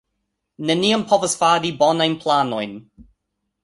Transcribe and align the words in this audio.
Neniam 0.69 1.05
povas 1.13 1.39
fari 1.43 1.73
bonajn 1.85 2.19
planojn 2.27 2.79